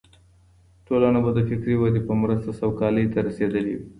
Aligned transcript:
ټولنه 0.87 1.19
به 1.23 1.31
د 1.33 1.39
فکري 1.49 1.75
ودې 1.77 2.01
په 2.07 2.13
مرسته 2.21 2.49
سوکالۍ 2.61 3.05
ته 3.13 3.19
رسېدلې 3.27 3.73
وي. 3.77 3.85